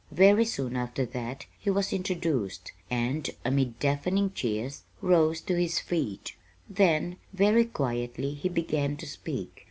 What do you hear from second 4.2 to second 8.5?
cheers, rose to his feet. Then, very quietly, he